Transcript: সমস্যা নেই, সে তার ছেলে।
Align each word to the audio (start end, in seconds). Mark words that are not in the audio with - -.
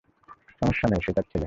সমস্যা 0.61 0.87
নেই, 0.89 1.01
সে 1.05 1.11
তার 1.13 1.23
ছেলে। 1.23 1.39